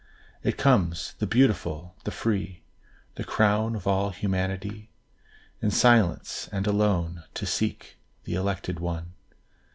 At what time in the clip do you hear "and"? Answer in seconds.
6.51-6.65